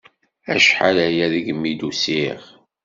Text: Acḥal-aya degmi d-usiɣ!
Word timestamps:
Acḥal-aya 0.55 1.25
degmi 1.33 1.73
d-usiɣ! 1.79 2.39